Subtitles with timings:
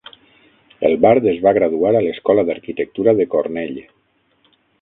[0.89, 3.81] El bard es va graduar a l'Escola d'Arquitectura de Cornell.